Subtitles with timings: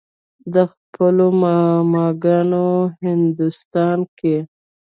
[0.53, 2.69] د خپلو ماما ګانو
[3.03, 4.37] هندوستان کښې